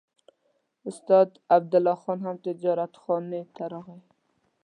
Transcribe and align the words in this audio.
استاد 0.89 1.29
عبدالله 1.55 1.95
خان 2.03 2.19
هم 2.25 2.35
تجارتخانې 2.45 3.41
ته 3.55 3.63
راغی. 3.71 3.99